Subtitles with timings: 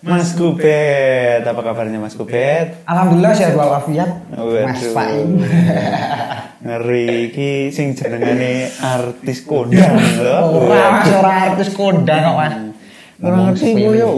[0.00, 1.44] Mas Kubet.
[1.44, 2.80] Apa kabarnya Mas Kubet?
[2.88, 4.32] Alhamdulillah sehat walafiat.
[4.32, 5.44] Mas Faim.
[6.64, 10.68] Ngeri iki sing jenengane artis kondang lho.
[10.68, 12.54] Ora ora artis kondang kok Mas.
[13.20, 14.10] Ora ngerti ku yo.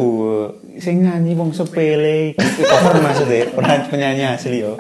[0.79, 4.79] Sing nyanyi wong sepele iki cover maksudnya, ora penyanyi asli yo.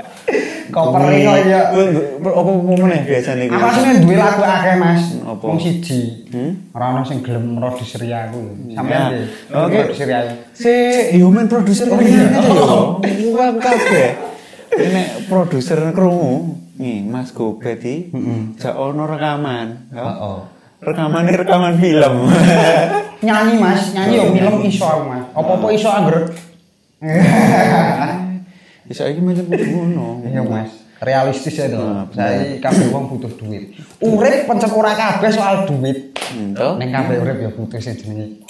[0.72, 1.60] Koper kok ya.
[2.24, 3.52] Apa meneh biasane iki?
[3.52, 5.02] Aku asline duwe lagu akeh Mas.
[5.20, 5.44] Apa?
[5.44, 6.24] Wong siji.
[6.32, 6.72] Hmm?
[6.72, 8.40] Ora ono sing gelem produser aku.
[8.66, 8.80] Ya.
[8.80, 9.26] Sampeyan nggih.
[9.52, 9.78] Oke.
[9.84, 10.32] Produser aku.
[10.56, 10.74] Si
[11.20, 12.24] human producer Oh, iya.
[12.40, 12.98] yo.
[13.36, 14.08] Wah kabeh.
[14.72, 16.56] Ini produser krungu.
[16.80, 18.08] Nih Mas Gobet iki
[18.56, 19.92] jak ono rekaman.
[19.92, 20.38] Heeh.
[20.82, 22.26] Rekaman rekaman film.
[23.28, 25.22] Nyanyi Mas, nyanyi yo film iso aku Mas.
[25.30, 26.26] Apa-apa iso angger.
[28.92, 30.06] Bisa iki macam ngono.
[30.28, 30.70] Iya Mas.
[31.00, 31.80] Realistis ya to.
[32.12, 33.72] Saya kabeh wong butuh duit.
[33.98, 36.12] Urip pencet ora kabeh soal duit.
[36.28, 36.76] Hmm?
[36.76, 38.44] Ning kabeh urip ya butuh sing jenenge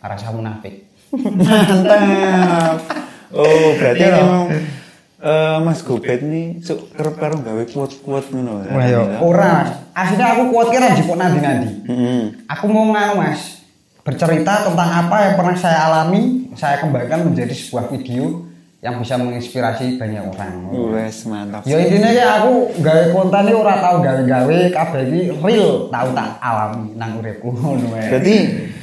[0.00, 0.88] rasa munafik.
[1.12, 2.80] Mantap.
[3.30, 4.16] Oh, berarti Iya.
[4.18, 4.44] memang
[5.20, 8.64] eh, Mas Gobet ini suk kerep karo gawe quote-quote ngono.
[8.66, 9.52] Wah yo, ora.
[9.62, 9.70] Mas.
[9.92, 11.70] Aslinya aku kuat kira jipuk nanti-nanti.
[11.86, 12.22] Heeh.
[12.48, 13.62] Aku mau nganu Mas,
[14.02, 18.49] bercerita tentang apa yang pernah saya alami, saya kembangkan menjadi sebuah video
[18.80, 20.72] yang bisa menginspirasi banyak orang.
[20.96, 21.68] Wes mantap.
[21.68, 26.40] Ya intinya ya aku gawe konten ini ora tau gawe-gawe kabeh iki real tau tak
[26.40, 28.08] alami nang uripku ngono wae.
[28.08, 28.36] Berarti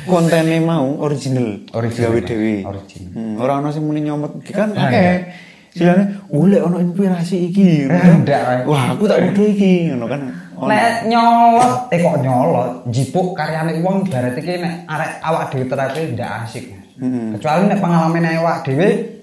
[0.06, 2.56] kontennya mau original, Original, gawe dhewe.
[2.62, 3.09] Original.
[3.18, 5.34] Hmm, ora ono sing muni nyomot kan Ah, akeh.
[5.73, 7.90] Silane golek ono inspirasi iki.
[7.90, 8.62] Eh, ndak, Mas.
[8.70, 10.22] Wah, aku tak kudu iki ngono kan.
[10.58, 16.14] Nek nyolot, eh kok nyolot, jipuk karyane wong ibarat iki nek arek awak dhewe terapi
[16.14, 16.70] ndak asik.
[17.02, 17.34] Mm-mm.
[17.38, 19.17] Kecuali nek pengalaman awak dhewe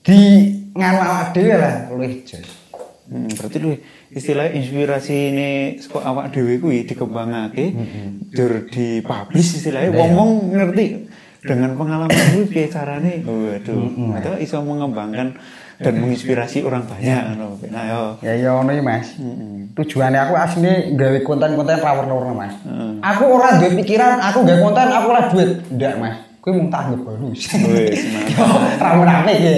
[0.00, 0.18] di
[0.72, 2.46] nganu awak dhewe lah luwih jos.
[3.10, 3.74] Hmm, berarti lu
[4.14, 5.48] istilah inspirasi ini
[5.82, 7.74] saka awak dhewe kuwi dikembangake,
[8.30, 11.10] dur dipublish istilahnya wong-wong ngerti
[11.42, 13.26] dengan pengalaman kuwi piye carane.
[13.26, 15.34] Waduh, atau iso mengembangkan
[15.80, 17.56] dan menginspirasi orang banyak ngono.
[17.72, 18.02] Nah, yo.
[18.20, 19.16] Ya ya ngono Mas.
[19.16, 19.72] Mm-mm.
[19.72, 22.52] Tujuannya aku asli gawe konten-konten rawur-rawur Mas.
[22.62, 23.00] Heeh.
[23.00, 25.50] Aku ora duwe pikiran, aku gawe konten aku ora duit.
[25.72, 26.16] Ndak Mas.
[26.40, 27.52] Kuwi tak anggap bonus.
[27.52, 28.80] Wis, mantap.
[28.84, 29.52] Rame-rame ya.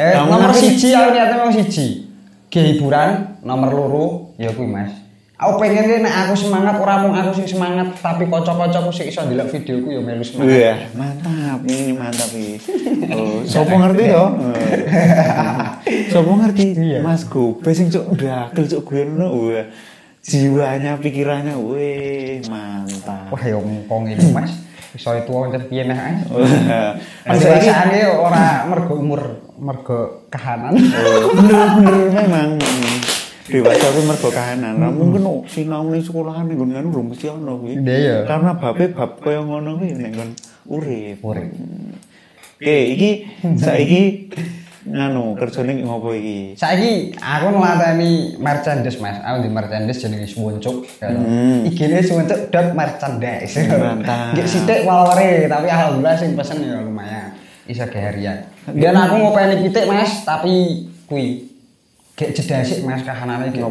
[0.00, 2.08] Eh, nomor siji aku niatnya nomor siji.
[2.48, 4.06] Ge hiburan, nomor loro
[4.40, 4.96] ya kuwi Mas.
[5.36, 9.52] Aku pengen nek aku semangat ora mung aku sing semangat, tapi kanca-kancaku sing iso ndelok
[9.52, 10.48] videoku ya melu semangat.
[10.48, 12.56] Wah, mantap ini mantap iki.
[13.12, 14.26] Oh, sopo ngerti to?
[16.16, 16.64] Sopo ngerti?
[16.80, 16.98] Iya.
[17.04, 19.28] Mas Gobe sing cuk ndakil cuk gue ngono.
[19.52, 19.68] Wah.
[20.24, 23.28] Jiwanya, pikirannya, weh, mantap.
[23.28, 24.65] Wah ya ini Mas.
[24.96, 26.20] Iso itu pancen piye nek Mas.
[26.32, 26.92] Wah.
[27.28, 29.22] Penjelasannya ora mergo umur,
[29.60, 30.72] mergo kahanan.
[30.72, 32.48] Oh, bener bener memang
[33.44, 34.80] dewasa kuwi mergo kahanan.
[34.80, 37.76] Ra mungkin oh, sinau ning sekolahan ning ngono urung mesti ono kuwi.
[37.84, 38.16] Iya, iya.
[38.24, 40.30] Karena babe bab kaya ngono kuwi ning kon
[40.72, 41.20] urip.
[41.20, 41.52] Urip.
[42.56, 43.10] Oke, iki
[43.62, 44.32] saiki
[44.86, 46.54] nganu kerjane ngopo iki?
[46.54, 49.18] Saiki aku melatani merchandise Mas.
[49.20, 50.86] Aku di merchandise jenenge Suwoncuk.
[51.02, 51.66] Hmm.
[51.66, 53.58] IG-ne Suwoncuk dot merchandise.
[53.66, 54.30] Mantap.
[54.38, 55.18] Nggih sithik follower
[55.50, 57.34] tapi alhamdulillah sing pesen ya lumayan.
[57.66, 58.46] Iso geharian.
[58.70, 61.50] Dan aku ngopeni pitik Mas, tapi kuwi
[62.14, 63.66] gek jeda sik Mas kahanane gek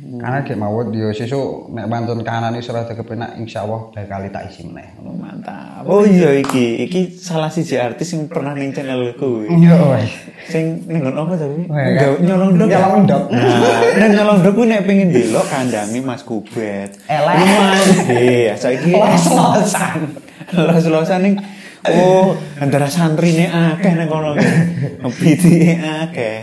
[0.00, 0.16] Mawut.
[0.16, 4.96] Karena gek mawut yo sesuk nek pantun kahanane ora kepenak insyaallah bakal tak isi meneh.
[5.04, 5.84] Oh, mantap.
[5.84, 9.44] Oh iya iki, iki salah siji artis yang pernah ning channelku.
[9.60, 10.08] Yo wes.
[10.48, 11.68] Sing ning nggon apa tapi?
[11.68, 11.92] Wah, kan?
[11.92, 12.68] Nggawe Nyolong dok.
[12.72, 13.24] Nyolong ndok.
[13.28, 16.90] Nah, nyolong dok kuwi nek pengen delok kandangi Mas Kubet.
[17.04, 17.36] Elek.
[18.08, 20.16] Iya, saiki Los-losan.
[20.56, 21.34] los-losan ning
[21.80, 24.32] Oh, antara santri ini akeh ning kono.
[24.32, 25.76] Ngebiti
[26.08, 26.36] akeh.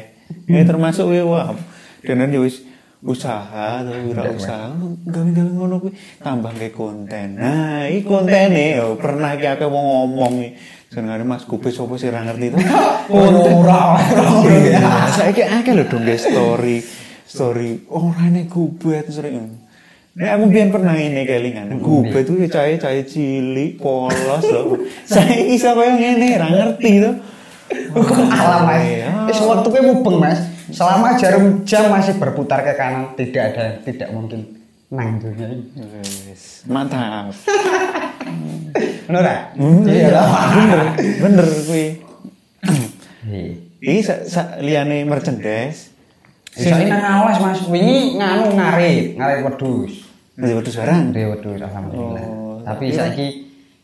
[0.46, 1.58] Ini termasuk kuwi wah.
[2.06, 2.62] Dan ya wis
[3.08, 4.76] usaha atau wira usaha
[5.08, 7.40] gawe gawe ngono kuwi tambah ke konten.
[7.40, 10.34] Nah iki kontene yo pernah ki akeh wong ngomong
[10.92, 12.60] jenenge Mas Kubis sapa sih ora ngerti to?
[13.16, 13.96] Ora
[15.16, 16.84] saiki akeh lho dong story.
[17.24, 17.88] Story.
[17.88, 19.56] Ora nek kubet sering.
[20.18, 21.80] Nek aku biyen pernah ini kelingan.
[21.80, 21.84] Hmm.
[21.84, 24.84] Kubet tuh cahaya-cahaya cilik polos loh.
[25.16, 27.12] Saiki sapa yang ngene ora ngerti to.
[27.92, 28.82] Hukum alam mas.
[28.84, 29.10] Iya.
[29.28, 30.40] Wis waktu mubeng mas.
[30.68, 34.40] Selama jarum jam masih berputar ke kanan, tidak ada yang tidak mungkin
[34.88, 35.64] nang dunia ini.
[36.68, 37.32] Mantap.
[39.08, 39.24] Bener?
[39.56, 40.28] Hmm, Iya lah.
[40.52, 40.80] bener,
[41.24, 41.86] bener kuwi.
[43.28, 43.56] Iya.
[43.80, 44.02] Iki
[44.60, 45.96] liyane merchandise.
[46.52, 47.60] Bisa nang alas mas.
[47.72, 50.04] Wingi nganu ngarit, ngarit wedus.
[50.36, 51.16] Nanti wedhus barang.
[51.16, 52.24] Dia wedus alhamdulillah.
[52.28, 53.28] Oh, Tapi saiki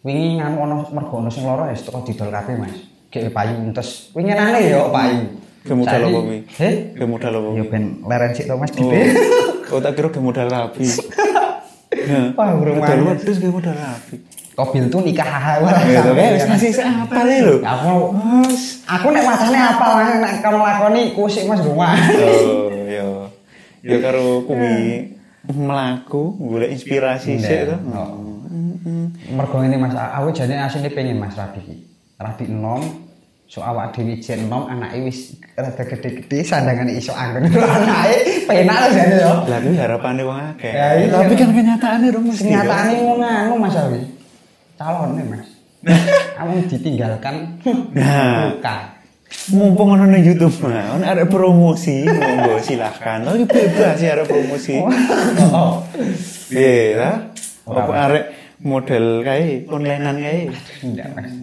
[0.04, 2.76] wingi nganu ono mergo ono sing lara ya teko didol kabeh mas.
[3.14, 4.10] Kayak payu entes.
[4.18, 5.22] Wingi nane ya payu.
[5.62, 6.40] Ke modal apa kuwi?
[6.58, 6.74] Heh?
[6.98, 7.50] Ke modal apa?
[7.54, 9.00] Ya ben leren sik to mas Oh, gede.
[9.72, 10.84] oh tak kira ke modal rapi.
[12.34, 14.18] Wah, burung modal wedhus ke modal rapi.
[14.58, 15.74] Kobil tuh nikah hahaha lah.
[15.86, 17.56] Gitu kan wis ngasih apa nih lho.
[17.62, 18.82] Aku Mas.
[18.90, 21.94] aku nek wacane apa lah nek kono lakoni kusik Mas rumah.
[22.18, 23.30] Oh, yo.
[23.86, 25.16] Yo karo kuwi
[25.48, 27.78] melaku golek inspirasi sik to.
[27.94, 28.42] Oh.
[29.32, 31.93] Mergo ini Mas, aku jane asline pengen Mas rabi iki.
[32.24, 32.82] Rabi enom
[33.46, 37.46] so awak dhewe jen enom anake wis rada gede-gede sandangane iso anggon.
[37.76, 39.34] Anake penak lah jane yo.
[39.46, 40.72] Lah kuwi harapane wong akeh.
[40.72, 41.08] Ya, iya.
[41.12, 42.42] Tapi kan kenyataane dong mesti.
[42.48, 44.02] Kenyataane ngono Mas Awi.
[44.80, 45.48] Calone Mas.
[46.40, 47.36] Kamu ditinggalkan
[47.92, 48.56] Nah.
[48.56, 48.78] luka.
[49.52, 53.26] Mumpung ono nang YouTube mah, ono arek promosi, monggo silahkan.
[53.26, 54.78] Lagi bebas ya arek promosi.
[54.80, 55.82] Oh.
[56.54, 57.12] Iya, ta?
[57.66, 58.26] Ora, Apa arek
[58.62, 60.54] model kae onlinean kae.
[60.86, 61.34] Ndak Mas.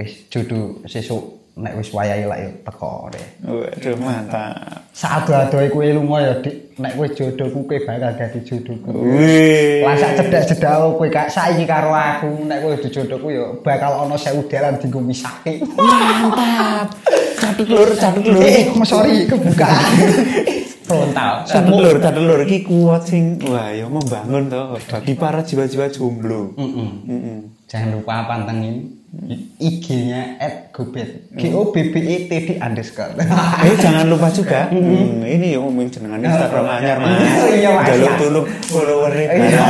[0.00, 3.26] Wis judu sesuk nek wis wayahe lak yo teko deh.
[3.44, 4.80] Waduh, mantap.
[4.96, 8.88] Saado-adoe kowe lunga ya Dik, nek kowe jodohku kowe bakal dadi jodohku.
[8.96, 9.84] Wih.
[9.84, 14.40] Lah sak cedak-cedak kowe kak saiki karo aku nek kowe dijodohku ya bakal ana sewu
[14.48, 15.60] dalan dienggo misake.
[15.76, 16.96] Mantap.
[17.36, 18.40] Catet lur, catet lur.
[18.40, 19.68] Eh, oh, sorry kebuka.
[20.88, 21.44] Frontal.
[21.44, 26.56] Catet lur, catet lur iki kuat sing wah ya membangun to bagi para jiwa-jiwa jomblo.
[26.56, 26.88] Heeh.
[27.04, 27.38] Heeh.
[27.68, 28.99] Jangan lupa pantengin
[29.58, 30.38] IG-nya
[30.70, 31.34] @gobet.
[31.34, 33.10] G O B B E T D underscore.
[33.66, 37.18] Eh jangan lupa juga, hmm, ini ya ngomongin jenengan Instagram anyar mas.
[37.50, 37.86] Iya, Mas.
[37.90, 39.66] Jaluk tulung follower Iya.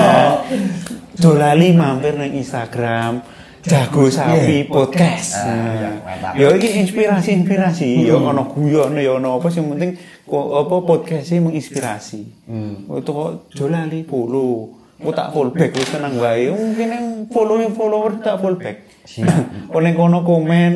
[1.16, 3.24] Dolali mampir nang Instagram.
[3.60, 4.68] Jago sapi Iya.
[4.72, 5.36] podcast.
[5.36, 6.32] Ah, iya, mantap.
[6.32, 10.00] Ya iki inspirasi-inspirasi, ya ono guyone ya ono apa sing penting
[10.32, 12.48] apa podcastnya menginspirasi.
[12.48, 12.88] Hmm.
[12.88, 14.80] Itu kok dolali follow.
[15.00, 16.52] Aku tak full back wis tenang wae.
[16.52, 18.89] Mungkin yang follow follower tak full back.
[19.08, 19.72] Siap.
[19.72, 20.72] Kok ning kono komen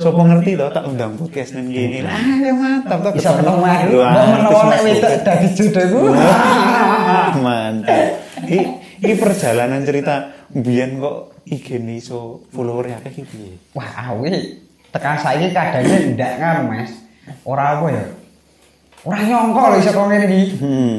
[0.00, 2.00] Sopo ngerti toh tak undang podcast nang gini.
[2.00, 3.12] Ah, ya mantap toh.
[3.12, 3.96] Bisa ketemu aku.
[4.00, 6.00] Wah, Mbok menawa nek wedok dadi jodohku.
[6.16, 8.04] Wah, mantap.
[8.48, 8.58] Ini,
[9.04, 13.52] ini perjalanan cerita Bian kok IG nih so follower akeh iki piye?
[13.76, 14.40] Wah, aku iki
[14.88, 16.90] tekan saiki kadangnya ndak kan, Mas.
[17.44, 18.04] Ora apa ya.
[19.04, 20.40] Ora nyongko lho iso kok ngene iki.
[20.64, 20.96] Hmm.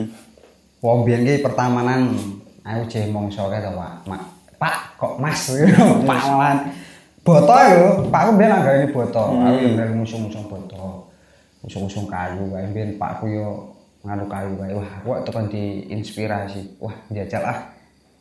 [0.78, 2.13] Wong biyen ki pertamanan
[2.62, 4.06] aku jeh mongso kae to, Pak.
[4.06, 4.22] Mak,
[4.62, 5.50] Pak kok Mas
[6.09, 6.57] Pak malan.
[7.25, 9.33] Boto lho, Pak aku biyen anggere boto.
[9.33, 11.09] Aku yo bener musung-musung boto.
[11.65, 13.74] Musung-musung kayu kae biyen Pakku yo
[14.06, 14.77] nganu kayu kae.
[14.77, 16.77] Wah, kok tekan diinspirasi.
[16.77, 17.59] Wah, njajal ah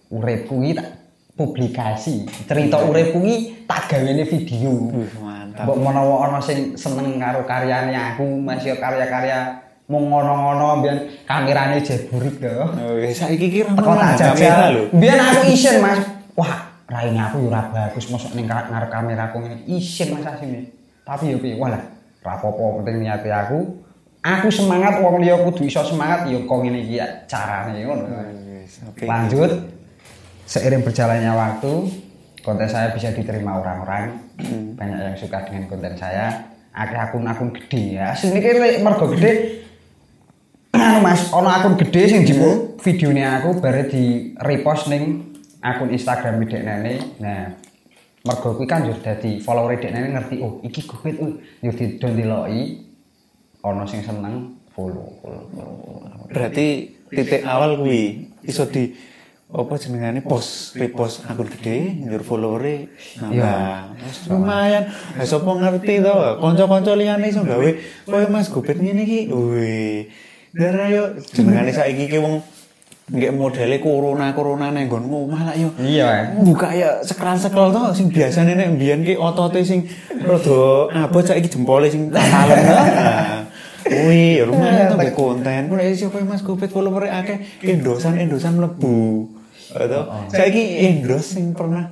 [0.08, 0.88] uripku iki tak
[1.36, 2.24] publikasi.
[2.48, 4.72] Cerita uripku iki tak gawene video.
[5.20, 5.64] Mantap.
[5.68, 11.80] Mbok menawa ana sing seneng karo karyane aku, Mas yo karya-karya mung ngono-ngono mbiyen kamerane
[11.82, 12.52] jeburik to.
[12.52, 14.68] Oh, ya, saiki ki ra tak kamera jajal.
[14.70, 14.82] lho.
[14.92, 15.98] Mbiyen aku isin, Mas.
[16.38, 19.62] Wah, raine aku yo ora bagus mosok ning ngarep kameraku ngene.
[19.70, 20.74] Isin Mas asine.
[21.06, 21.54] Tapi yo piye?
[21.54, 21.80] Walah,
[22.26, 23.78] apa-apa penting niate aku.
[24.20, 28.04] Aku semangat wong liya kudu iso semangat yo kok ngene iki ya carane ngono.
[28.90, 29.06] Oke.
[29.08, 29.50] Lanjut,
[30.44, 31.72] seiring berjalannya waktu,
[32.44, 34.20] konten saya bisa diterima orang-orang.
[34.76, 36.52] Banyak yang suka dengan konten saya.
[36.70, 38.14] Akeh akun-akun gede ya.
[38.14, 39.62] Asli ini mergo gede.
[40.70, 42.34] Anu Mas, ono akun gede sing di
[42.78, 45.29] videonya aku bare di repost ning
[45.60, 46.94] akun Instagram Dek Nene.
[47.20, 47.52] Nah,
[48.20, 52.16] mergo kuwi kan yo dadi follower Dek Nene ngerti oh iki gobet oh yo didon
[52.16, 52.84] diloki
[53.64, 55.20] ono sing seneng follow.
[56.32, 58.92] Berarti titik awal kuwi iso di
[59.50, 62.86] apa jenengane post repost akun gede njur followere
[63.18, 63.98] nambah.
[63.98, 64.86] Wis lumayan.
[65.18, 67.68] Lah sapa ngerti to, kanca-kanca liyane iso gawe
[68.06, 69.20] koyo Mas Gobet ngene iki.
[69.26, 70.06] Wih.
[70.54, 72.38] Dara yo jenengane saiki ki wong
[73.10, 75.74] nggak modele corona corona nang nggon omah lah yo.
[75.82, 76.46] Iya, Mas.
[76.46, 79.82] buka ya sekran-sekel to sing biasane nek mbiyen ki otote sing
[80.22, 82.58] rada abot saiki jempole sing talen.
[83.80, 85.66] Nah, Kuwi ya lumayan to mbek konten.
[85.66, 89.26] Kok nek sapa Mas Gopet follower akeh endosan-endosan mlebu.
[89.72, 91.88] Atau saiki endos sing pernah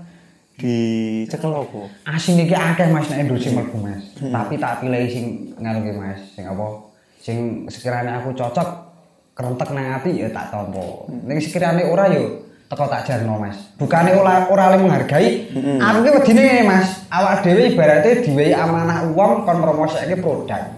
[0.60, 1.80] dicekel apa?
[2.06, 4.04] Asin iki akeh Mas nek endorse mlebu Mas.
[4.20, 6.66] Tapi tak pilih sing ki Mas, sing apa?
[7.18, 8.87] Sing sekiranya aku cocok
[9.38, 11.06] kerentek nang ati ya tak tampa.
[11.06, 13.70] Ning sekiranya ora yo teko tak jarno Mas.
[13.78, 15.54] Bukane ora ora le menghargai.
[15.78, 20.74] Aku ki wedine Mas, awak dhewe ibaratnya diwehi amanah uang kon promosikake produk.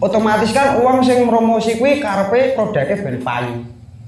[0.00, 3.54] Otomatis kan uang sing promosi kuwi karepe produknya ben payu.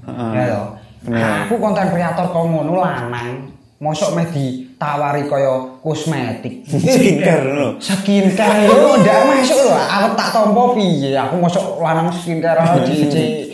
[0.09, 0.29] Heeh.
[0.33, 0.67] Ya toh.
[1.05, 1.45] Bener.
[1.45, 3.53] Aku konten kreator kok ngono lanang.
[3.79, 6.65] Mosok meh ditawari kaya kosmetik.
[6.97, 7.67] Skincare ngono.
[7.77, 12.59] skincare lho ndak masuk lho aku tak tampa piye aku mosok lanang skincare
[12.89, 13.48] cici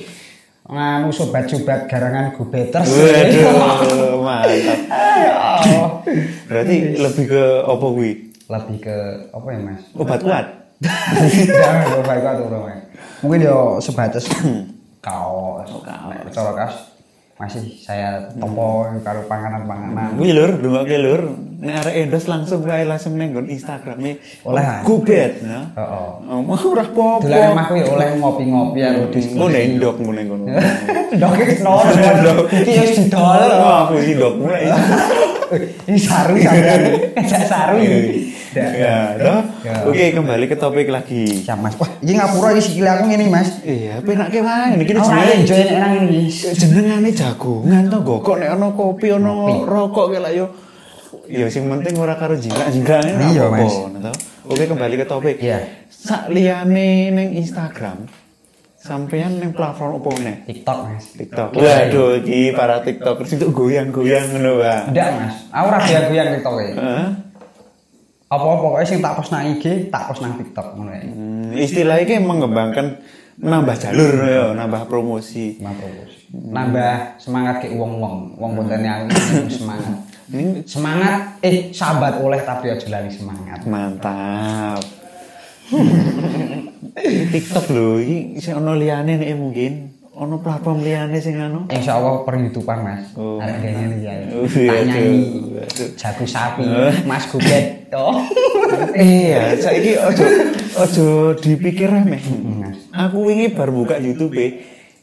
[0.65, 4.79] nganu sobat-sobat garangan gubeters Waduh, mantap.
[4.89, 5.81] Ayo.
[6.50, 8.12] Berarti lebih ke apa kuwi?
[8.45, 8.98] lebih ke
[9.34, 10.45] apa ya mas Obat kuat.
[11.50, 12.81] jangan lupa itu atuh mas
[13.25, 14.29] mungkin yo sebatas
[15.01, 16.75] kaos nek cara kaos
[17.36, 20.15] masih saya topo karo panganan-panganan.
[20.15, 21.36] Wih lur, dua ke lur.
[21.60, 24.24] Nek arek endos langsung wae langsung neng nggon Instagrame.
[24.48, 24.63] Oleh.
[24.88, 25.68] Gubet, nah.
[25.75, 26.10] Heeh.
[26.32, 27.27] Oh, mau ora apa-apa.
[27.27, 27.51] Ya
[27.92, 29.36] oleh ngopi-ngopi karo diskusi.
[29.36, 30.46] Ngono endok ngono ngono.
[31.20, 31.84] Ndok iki nol.
[32.56, 33.51] Iki wis didol.
[33.51, 34.72] Aku iki ndok mulai.
[35.85, 36.81] Ini saru sampean.
[37.13, 38.33] Ngajak saru iki.
[38.55, 39.41] Ya, toh.
[39.67, 39.83] Ya.
[39.83, 41.43] Oke, kembali ke topik lagi.
[41.43, 41.75] Ya Mas.
[41.75, 43.49] Wah, iki ngapura iki sikile aku ngene Mas.
[43.61, 46.47] Iya, penake wae iki Ora jenenge enjoy nek nang ngene iki.
[46.55, 49.33] jenengane jagongan to kok nek ana kopi ana
[49.67, 50.47] rokok ki lah yo
[51.27, 53.75] ya sing penting ora karo jingkrak-jingkrake ora Iya, Mas.
[54.45, 55.35] Oke kembali ke topik.
[55.43, 55.59] Iya.
[55.91, 58.07] Sak liyane ning Instagram
[58.86, 60.46] sampean ning platform opo meneh?
[60.46, 61.10] TikTok Mas.
[61.18, 61.58] TikTok.
[61.58, 64.82] Waduh, iki para TikTokers itu goyang-goyang ngono, Pak.
[64.94, 65.36] Ndak Mas.
[65.50, 66.70] Aku ora goyang-goyang TikTok e.
[66.77, 67.08] Heeh.
[68.25, 71.01] Apa pokoknya sing tak post nang IG, tak post nang TikTok ngono ya.
[71.01, 73.01] Hmm, istilah iki mengembangkan
[73.42, 75.58] nambah jalur ya, nambah promosi.
[75.58, 76.30] Mampus.
[76.30, 78.38] Nambah semangat ke wong-wong.
[78.38, 79.10] Wong kontene aku
[79.50, 79.98] semangat.
[80.25, 83.62] Ini Semangat eh sahabat oleh tapi aja lali semangat.
[83.65, 84.82] Mantap.
[87.32, 91.68] TikTok lho, iki sing ono liyane nek mungkin ono platform liyane sing anu.
[91.72, 93.04] Insya Allah per YouTubean mas.
[93.20, 93.42] Oh.
[93.42, 94.13] Ada kayaknya nih ya.
[94.36, 94.48] Oh,
[94.88, 95.15] nyanyi.
[96.00, 96.63] Jago sapi.
[96.63, 96.94] Eh.
[97.04, 97.92] Mas Gubet.
[97.96, 98.20] Oh.
[98.96, 100.25] Iya, saiki ojo
[100.80, 101.08] ojo
[101.39, 102.24] dipikir remeh.
[102.92, 104.36] Aku wingi bar buka YouTube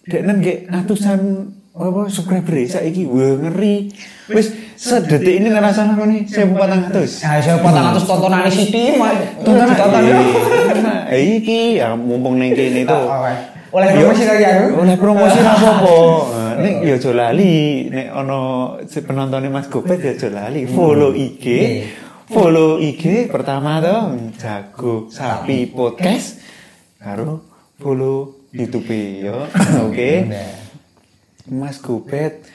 [0.02, 3.88] deknen nggih atusan apa subscriber saiki wah ngeri.
[4.28, 7.24] Wis sedetik ini ngerasa aku nih 1400.
[7.24, 9.16] Nah, saya potong atas tontonan Siti, mas.
[9.40, 10.02] Tonton Tonton.
[11.08, 12.92] Eh, iki ya mumpung ning kene itu.
[12.92, 13.28] Oh, oh,
[13.72, 14.66] Oleh promosi lagi aku.
[14.84, 15.96] Oleh promosi ra apa-apa.
[16.52, 18.40] Nah, Nek ya aja lali, nek ana
[18.84, 20.68] penontonnya Mas Gopet ya aja lali.
[20.68, 21.44] Follow IG.
[22.28, 23.96] Follow IG pertama to
[24.36, 26.44] Jago Sapi Podcast
[27.00, 27.40] karo
[27.80, 29.48] follow YouTube ya.
[29.88, 30.28] Oke.
[31.50, 32.46] Mas Gopet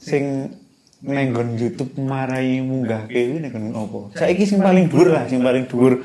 [0.00, 0.56] sing
[1.04, 4.12] nenggon YouTube marai munggah kuwi nek opo?
[4.16, 6.00] Saiki sing paling dhuwur lah, sing paling dhuwur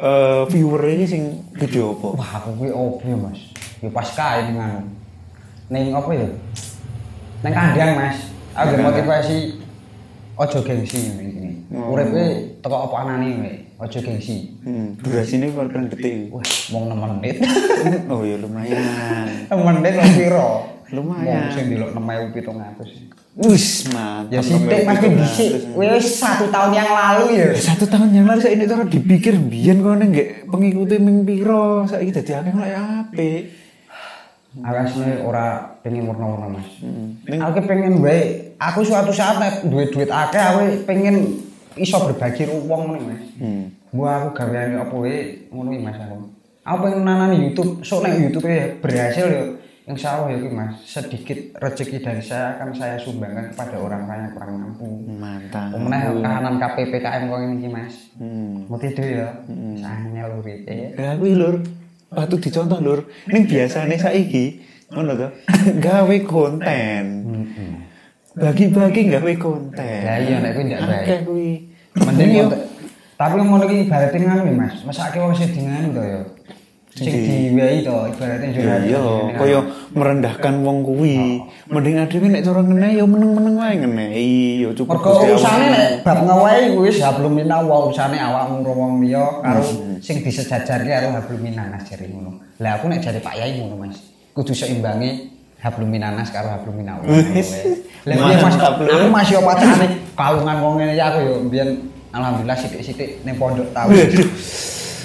[0.00, 1.22] eh viewer iki sing
[1.56, 2.08] video apa?
[2.16, 3.40] Wah, kuwi opo Mas?
[3.80, 4.84] Ya pas kae dengan
[5.72, 6.28] ning apa ya?
[7.40, 8.18] Neng kandang, Mas.
[8.52, 9.36] Aku motivasi
[10.36, 11.64] ojo gengsi ngene.
[11.72, 11.94] Oh.
[11.96, 13.56] Uripe teko apa anane wae.
[13.80, 14.52] Ojo gengsi.
[14.60, 16.28] Hmm, durasinya paling detik.
[16.28, 17.36] Wah, wong 6 menit.
[18.12, 18.84] Oh ya lumayan.
[19.48, 20.48] 6 menit wong piro?
[20.90, 21.54] Lumayan.
[21.54, 23.20] Sing delok 6700.
[23.40, 24.34] Wis mantap.
[24.34, 25.52] Ya sithik Mas ki dhisik.
[25.78, 27.48] Wis satu tahun yang lalu ya.
[27.54, 31.86] Ya, satu tahun yang lalu saya ini tuh dipikir biyen kono nggak pengikuti ming piro
[31.86, 33.42] saiki dadi akeh kok ya apik.
[34.50, 36.68] Aku asline ora pengen warna-warna Mas.
[37.30, 41.38] Ning Aku pengen wae, aku suatu saat nek duit-duit akeh aku pengen
[41.78, 43.22] iso berbagi ru wong ngene Mas.
[43.38, 43.64] hmm.
[43.94, 46.34] Gua aku gaweane apa wae ngono iki Mas aku.
[46.66, 49.42] Aku pengen nanani YouTube, sok nek YouTube e berhasil yo
[49.92, 54.50] insya Allah ya Mas, sedikit rezeki dari saya akan saya sumbangkan kepada orang-orang yang kurang
[54.62, 54.88] mampu.
[55.10, 55.68] Mantap.
[55.74, 57.94] Kemudian kahanan KPPKM kok ini Mas.
[58.16, 58.70] Hmm.
[58.70, 59.28] Ngerti itu ya.
[59.82, 60.54] Sangnya luri.
[60.64, 60.94] Eh.
[60.94, 61.56] Ya kuwi lur,
[62.08, 63.00] patut dicontoh lur.
[63.26, 64.62] Ning biasane saiki
[64.94, 65.28] ngono to,
[65.86, 67.04] gawe konten.
[68.38, 70.00] Bagi-bagi gawe konten.
[70.06, 71.08] Ya iya, nek kuwi ndak baik.
[71.90, 72.32] Mending
[73.20, 74.80] tapi ngono iki ibaratnya nih, Mas.
[74.80, 76.24] Masa akeh wong sing dingan to ya.
[76.90, 78.50] Sing Di- diwehi to ibaratnya.
[78.82, 78.98] Iya,
[79.38, 79.62] kaya
[79.94, 81.38] merendahkan wong kuwi.
[81.70, 84.98] Mending adewe nek cara ngenehi ya meneng-meneng wae ngenehi, ya cukup.
[84.98, 85.30] Mergo Allah.
[85.30, 89.62] urusane nek bab ngewehi kuwi hablum minawa urusane awakmu karo wong liya karo
[90.02, 92.42] sing disejajarke karo hablum minanas jare ngono.
[92.58, 93.94] Lah aku nek jare Pak Yai ngono, Mas.
[94.34, 95.30] Kudu seimbangi
[95.62, 97.06] hablum minanas karo hablum minawa.
[97.06, 97.54] Wis.
[98.02, 98.58] Lah piye Mas?
[98.58, 99.86] Aku masih yo pacane
[100.18, 101.70] kaungan wong ngene iki aku yo mbiyen
[102.10, 103.86] alhamdulillah sithik-sithik ning pondok tau.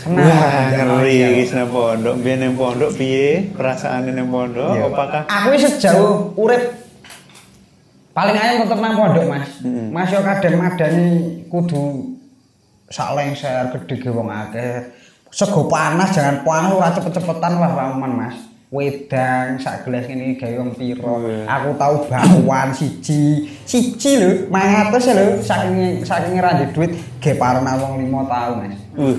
[0.05, 0.69] Kenal, Wah,
[1.01, 2.15] ngeri nang pondok.
[2.21, 3.49] Biyen nang pondok piye?
[3.57, 4.77] Perasaane nang pondok?
[4.77, 4.85] Iya.
[4.93, 6.61] Apakah aku wis sejauh urip.
[8.13, 9.49] Paling ayam tetep nang pondok mas.
[9.65, 11.05] Mas yo kadang madani
[11.49, 12.13] kudu
[12.93, 14.93] sak lengser gede ge wong akeh.
[15.33, 18.37] Sego panas jangan panas ora cepet-cepetan wah raman mas.
[18.69, 21.25] Wedang sak gelas ngene gawe wong piro.
[21.25, 21.49] Iya.
[21.49, 23.49] aku tahu bakwan siji.
[23.65, 28.77] Siji lho 500 lho saking saking ra duit ge parna wong 5 tahun mas.
[28.93, 29.17] Uh,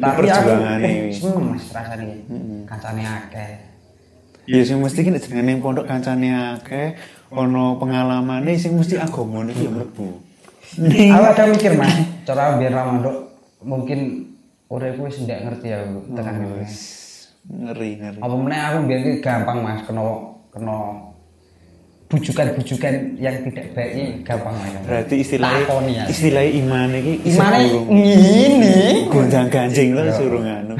[0.00, 2.06] tapi aku Perjuangane eh, seneng mas rasane
[2.64, 3.50] kancane akeh.
[4.48, 6.96] Ya sing mesti jenenge nang pondok kancane akeh,
[7.28, 10.08] ana pengalamane sing mesti agama iki ya mlebu.
[11.16, 11.92] Aku ada mikir mas,
[12.24, 13.16] cara biar ramandok
[13.60, 14.32] mungkin
[14.72, 15.84] uripku wis ndak ngerti ya
[16.16, 16.64] tekan Oh,
[17.68, 18.18] ngeri ngeri.
[18.22, 20.00] Apa meneh aku biar gampang mas kena
[20.48, 21.11] kena
[22.12, 24.84] bujukan-bujukan yang tidak baik ini gampang mas.
[24.84, 26.04] Berarti istilahnya Lakoni ya.
[26.12, 28.76] istilahnya iman iki Imane sebelum ngene.
[29.08, 30.74] gonjang ganjing lah suruh nganu.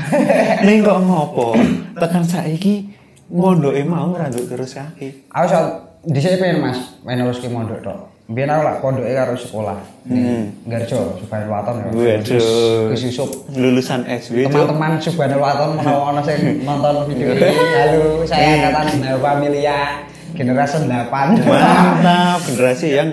[0.68, 1.56] Ning kok ngopo?
[1.96, 2.92] Tekan saiki
[3.32, 5.32] mondoke mau ora nduk terus kaki.
[5.32, 5.66] Aku soal
[6.04, 8.12] dhisik pengen Mas, ki mondok tok.
[8.28, 9.80] Biyen aku lak pondoke karo sekolah.
[10.04, 11.96] Ning Garjo, Subhanul Waton.
[11.96, 12.92] Waduh.
[12.92, 13.30] Gus Yusuf.
[13.56, 14.52] Lulusan SW.
[14.52, 17.40] Teman-teman Subhanul Waton menawa ana sing nonton video ini.
[17.80, 21.08] Halo, saya angkatan Familia generasi 8.
[21.44, 23.08] Mantap, generasi yang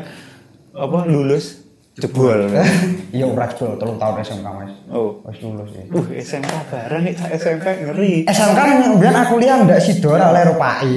[0.75, 1.59] apa lulus
[1.99, 2.47] jebol.
[3.15, 4.71] Iya ora jebol 3 tahun SMK Mas.
[4.93, 5.19] Oh.
[5.25, 5.83] Wis lulus ya.
[5.89, 8.13] Uh, SMK barang nek sak SMK ngeri.
[8.29, 8.59] SMK
[8.95, 10.93] mbiyen aku lihat ndak sido ora oleh rupai.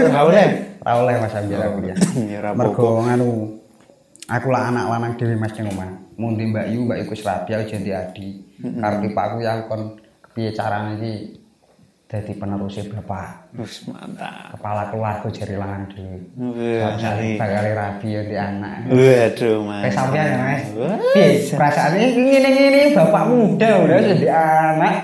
[0.00, 0.46] Ora oleh?
[0.80, 1.98] Ora oleh Mas ambil aku lihat.
[2.24, 3.28] Ya ora Mergo nganu
[4.26, 5.90] aku lah anak lanang dhewe Mas ning omah.
[6.16, 8.28] Mundi Mbak Yu, Mbak Yu wis rabi aku jadi adi.
[8.56, 11.12] Karep pakku ya kon kepiye carane iki
[12.06, 13.50] dadi penerusnya bapak.
[13.58, 14.54] Wis mantap.
[14.54, 16.18] Kepala keluarga jari lanang dhewe.
[16.38, 17.34] Ngeri.
[17.34, 18.76] Bakal rabi ya di anak.
[18.94, 19.82] Waduh, Mas.
[19.82, 20.64] Kayak sampean ya Mas.
[20.78, 24.96] Wah, Piye perasaane ngene-ngene bapak muda udah jadi anak.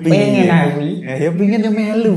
[0.00, 0.80] Pengen aku.
[1.00, 2.16] Ya, pengen ya melu.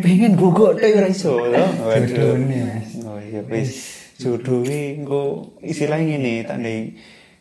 [0.00, 1.36] Pengen gogok teh ora iso.
[1.36, 2.40] Waduh.
[2.40, 2.88] Mas.
[3.04, 6.98] Oh iya wis jodoh iki engko istilahnya ngene tak ndek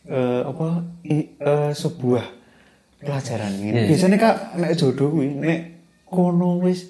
[0.07, 0.67] eh apa
[1.09, 2.36] eh, sebuah
[3.01, 3.79] pelajaran ngene.
[3.85, 3.89] Iya.
[3.93, 5.59] Biasanya Kak nek jodoh kuwi nek
[6.09, 6.89] kono wis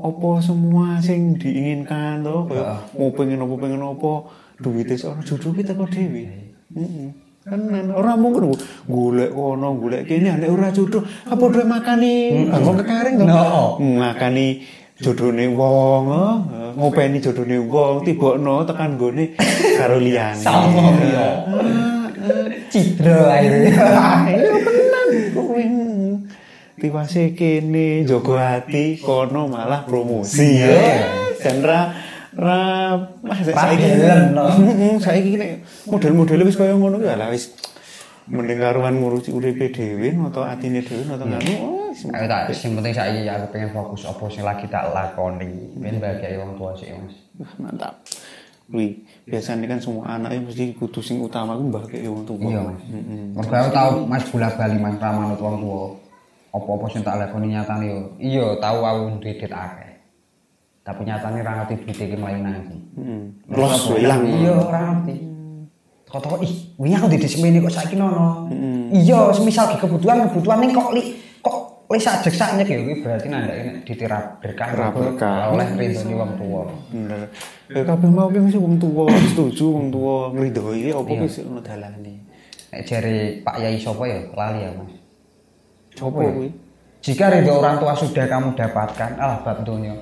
[0.00, 4.12] apa semua sing diinginkan to kaya mau pengen apa pengen apa
[4.56, 6.24] duwite ora jodoh kita kok dhewe.
[6.76, 7.08] Heeh.
[7.40, 8.52] Tenan ora mungkin
[8.86, 13.24] golek kono golek kene nek ora jodoh apa dhewe makani bangun kekaring to.
[13.26, 13.76] No.
[13.80, 14.46] Makani
[15.00, 16.36] jodone wong, oh,
[16.76, 19.32] ngopeni jodone wong tibokno tekan gone
[19.80, 20.36] karo liyane.
[20.36, 21.28] Sama, iya.
[22.68, 23.88] Cidra akhirnya.
[26.80, 30.72] Tiwase kene jaga ati kono malah promosi ya.
[31.36, 31.92] Dan ra
[32.32, 32.60] ra
[33.36, 33.84] saiki.
[34.00, 35.50] Heeh, saiki nek
[35.84, 37.52] model-model wis kaya ngono ya lah wis
[38.30, 41.52] mending karuan ngurusi uripe dhewe atau atine dhewe atau nganu
[41.90, 45.74] Ayo tak sing penting saiki aku pengen fokus apa sing lagi tak lakoni.
[45.76, 47.12] Pengen bahagia wong tua sih Mas.
[47.60, 48.00] Mantap.
[48.70, 52.38] Wih, biasanya kan semua anak yang mesti kudu sing utama ku mbah kayak wong tua.
[52.38, 52.80] Iya Mas.
[53.36, 55.84] Mergo aku tau Mas bola bali Mas ra manut wong tua.
[56.50, 58.00] Apa-apa sing tak lakoni nyatane yo.
[58.18, 59.92] Iya, tau aku duwe duit akeh.
[60.82, 62.78] Tapi nyatane ra ngerti duit iki mlayu nang ndi.
[62.98, 63.22] Heeh.
[63.54, 64.22] Los ilang.
[64.26, 65.14] Iya, ora ngerti.
[66.10, 68.50] Kok iki, wingi aku di semene kok saiki nono.
[68.90, 73.26] Iya, semisal ki kebutuhan kebutuhan ning kok li kok wis sajek saknya ya kuwi berarti
[73.30, 75.54] nandake nek ditirap berkah berkah.
[75.54, 76.62] oleh ridhone wong tuwa.
[76.90, 77.30] Bener.
[77.70, 82.14] Ya kabeh mau ki mesti wong tua setuju wong tua ngridhoi apa wis ono dalane.
[82.74, 84.99] Nek jare Pak Yai sapa ya lali ya Mas.
[86.00, 86.48] Coba kuwi.
[87.04, 89.96] Jika ridho orang tua sudah kamu dapatkan, alah bab dunia.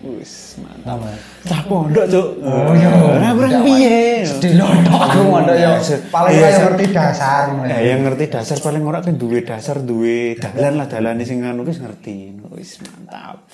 [0.00, 0.96] Wis mantap.
[1.44, 2.26] Cah pondok, Cuk.
[2.40, 2.88] Oh iya.
[2.88, 4.24] Ora kurang piye.
[4.24, 5.76] Dilodok aku mondok ya.
[6.08, 6.62] Paling Iya, kaya Sir.
[6.64, 7.42] ngerti dasar.
[7.68, 11.68] Ya, yang ngerti dasar paling ora kan duwe dasar, duwe dalan lah dalane sing anu
[11.68, 12.32] wis ngerti.
[12.56, 13.44] Wis mantap.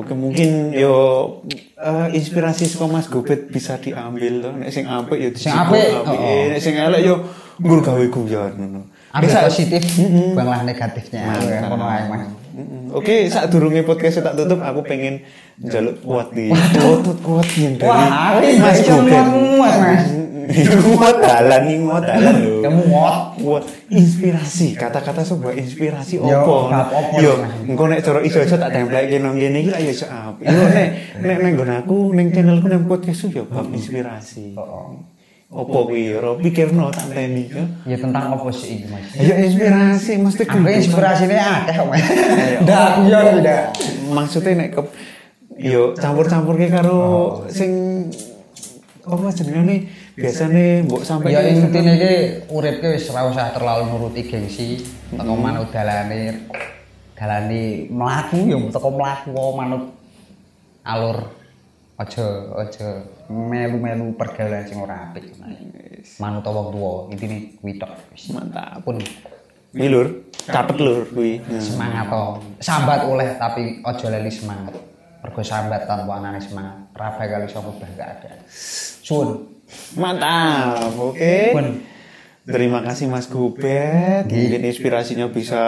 [0.00, 0.94] Oke mungkin yo
[1.76, 4.50] eh, inspirasi saka Mas Gobet bisa diambil to.
[4.56, 6.14] Nek sing apik yo Sing apik, oh.
[6.16, 7.20] Nek sing elek yo
[7.60, 8.80] nggur gawe guyon ngono.
[9.10, 9.82] Ambil positif,
[10.38, 11.22] buanglah negatifnya.
[11.42, 11.66] Ya.
[12.94, 15.22] Oke, saat durunge podcast tak tutup, aku pengen
[15.66, 16.50] jaluk kuat nih.
[16.54, 20.04] Kuat kuat yang dari Wah, Mas muat, Mas.
[20.82, 22.54] Muat dalan nih, muat dalan lho.
[22.62, 22.82] Kamu.
[23.42, 26.70] Buat inspirasi, kata-kata sebuah inspirasi Yo, opo?
[27.18, 30.46] Yo, engko nek cara iso-iso tak template nang kene iki lah ya iso apik.
[30.46, 30.88] Yo nek
[31.22, 34.54] nek nggon aku ning channelku ning podcast yo bab inspirasi.
[35.50, 37.66] Opo kuwi ora pikirno tak teni yo.
[37.82, 39.10] Ya tentang apa sih iki, Mas?
[39.18, 40.78] Ya inspirasi mesti Aku kehidupan.
[40.78, 42.06] inspirasinya akeh Mas.
[42.62, 43.62] Ndak aku yo tidak.
[44.14, 44.82] maksudnya nek ke
[45.58, 47.00] yo campur-campur ke karo
[47.50, 47.70] sing
[49.02, 52.14] apa jenengane biasane mbok sampai Ya intine iki
[52.46, 54.78] uripke wis ora usah terlalu nuruti gengsi,
[55.10, 56.46] teko manut dalane
[57.18, 59.82] dalane mlaku ya teko mlaku manut
[60.86, 61.26] alur
[62.00, 62.88] aja aja
[63.28, 65.36] melu-melu pergaulan sing ora apik.
[66.16, 67.92] Manut wong tuwa, intine kuwi tok.
[68.16, 68.96] Wis mantap pun
[69.70, 72.24] Iki lur catet lur kuwi semangat to.
[72.58, 74.74] Sambat oleh tapi aja lali semangat.
[75.20, 78.40] Mergo sambat tanpa anane semangat, ora bakal iso ngubah keadaan.
[79.04, 79.60] Suwun.
[79.94, 81.66] mantap oke Pun.
[82.40, 84.24] Terima kasih Mas Gobet.
[84.24, 85.60] Mungkin inspirasinya bisa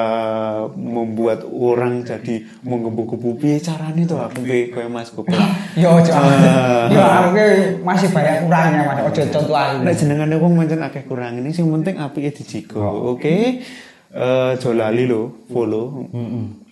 [0.72, 5.37] membuat orang jadi menggebu-gebu piye carane tuh aku kayak kayak Mas Gobet.
[5.82, 6.00] Yo.
[6.08, 6.88] Ah.
[6.88, 7.46] Yo aku ki
[7.85, 8.98] masih banyak kurangnya Mas.
[9.04, 9.85] Ojo contoh aku.
[9.85, 12.80] Nek jenengane wong pancen akeh kurang ini sing penting apike dijigo.
[13.12, 13.61] Oke.
[14.12, 16.08] Eh aja lali lho follow.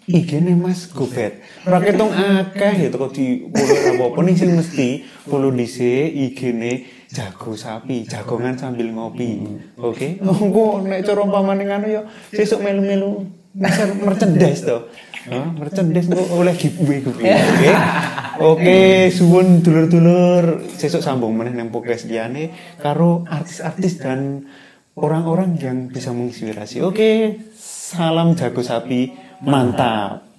[0.08, 1.44] IG-ne Mas Gobet.
[1.68, 7.58] Ora ketung akeh ya teko di follow apa-apa ning sing mesti follow dhisik IG-ne jago
[7.58, 9.42] sapi, jagongan sambil ngopi.
[9.82, 10.22] Oke.
[10.22, 13.26] Engko nek cara umpamane ngono ya sesuk melu-melu
[13.58, 14.78] ngeser merchandise to.
[15.28, 16.06] Oh, merchandise
[16.38, 17.22] oleh giveaway kuwi.
[17.26, 17.70] Oke.
[18.40, 18.80] Oke,
[19.12, 24.48] suwun dulur-dulur sesuk sambung meneh nang podcast liyane karo artis-artis dan
[24.96, 26.80] orang-orang yang bisa menginspirasi.
[26.80, 29.12] Oke, salam jago sapi,
[29.44, 30.29] mantap.